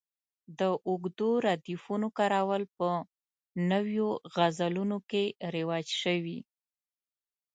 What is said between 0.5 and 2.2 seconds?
د اوږدو ردیفونو